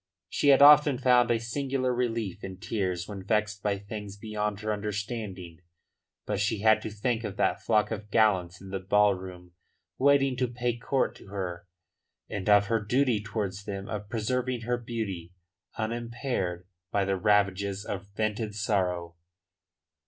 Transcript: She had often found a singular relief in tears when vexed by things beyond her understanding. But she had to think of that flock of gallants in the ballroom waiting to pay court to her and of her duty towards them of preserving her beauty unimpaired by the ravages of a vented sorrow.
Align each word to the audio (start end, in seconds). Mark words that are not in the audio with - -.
She 0.29 0.47
had 0.47 0.63
often 0.63 0.97
found 0.97 1.29
a 1.29 1.39
singular 1.39 1.93
relief 1.93 2.43
in 2.43 2.57
tears 2.57 3.07
when 3.07 3.21
vexed 3.21 3.61
by 3.61 3.77
things 3.77 4.17
beyond 4.17 4.61
her 4.61 4.73
understanding. 4.73 5.59
But 6.25 6.39
she 6.39 6.61
had 6.61 6.81
to 6.81 6.89
think 6.89 7.23
of 7.23 7.37
that 7.37 7.61
flock 7.61 7.91
of 7.91 8.09
gallants 8.09 8.59
in 8.59 8.71
the 8.71 8.79
ballroom 8.79 9.51
waiting 9.99 10.35
to 10.37 10.47
pay 10.47 10.75
court 10.75 11.13
to 11.17 11.27
her 11.27 11.67
and 12.27 12.49
of 12.49 12.65
her 12.65 12.79
duty 12.83 13.21
towards 13.21 13.65
them 13.65 13.87
of 13.87 14.09
preserving 14.09 14.61
her 14.61 14.79
beauty 14.79 15.33
unimpaired 15.77 16.65
by 16.89 17.05
the 17.05 17.15
ravages 17.15 17.85
of 17.85 18.01
a 18.01 18.05
vented 18.15 18.55
sorrow. 18.55 19.17